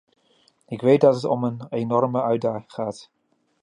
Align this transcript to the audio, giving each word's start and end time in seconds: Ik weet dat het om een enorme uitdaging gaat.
Ik 0.67 0.81
weet 0.81 1.01
dat 1.01 1.13
het 1.15 1.23
om 1.23 1.43
een 1.43 1.65
enorme 1.69 2.21
uitdaging 2.21 2.71
gaat. 2.71 3.09